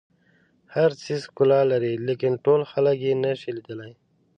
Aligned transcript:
هر 0.75 0.89
څیز 1.03 1.21
ښکلا 1.29 1.61
لري 1.71 1.93
لیکن 2.07 2.31
ټول 2.45 2.61
خلک 2.71 2.97
یې 3.07 3.13
نه 3.23 3.31
شي 3.39 3.49
لیدلی. 3.57 3.91